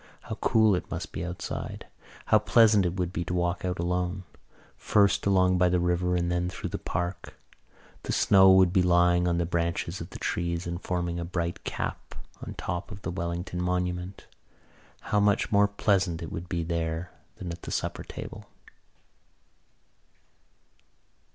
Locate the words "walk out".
3.35-3.77